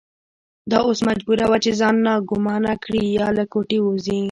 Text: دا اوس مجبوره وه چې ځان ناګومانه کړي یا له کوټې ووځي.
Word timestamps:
دا 0.71 0.77
اوس 0.87 0.99
مجبوره 1.09 1.45
وه 1.49 1.57
چې 1.63 1.71
ځان 1.79 1.95
ناګومانه 2.07 2.73
کړي 2.83 3.03
یا 3.19 3.27
له 3.37 3.43
کوټې 3.53 3.77
ووځي. 3.81 4.19